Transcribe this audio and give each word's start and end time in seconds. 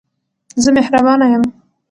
زه 0.63 0.69
مهربانه 0.77 1.27
یم. 1.33 1.43